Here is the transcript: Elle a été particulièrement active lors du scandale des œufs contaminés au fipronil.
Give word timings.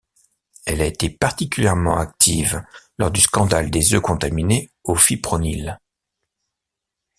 Elle 0.65 0.81
a 0.81 0.85
été 0.87 1.11
particulièrement 1.11 1.95
active 1.99 2.63
lors 2.97 3.11
du 3.11 3.21
scandale 3.21 3.69
des 3.69 3.93
œufs 3.93 4.01
contaminés 4.01 4.71
au 4.83 4.95
fipronil. 4.95 5.79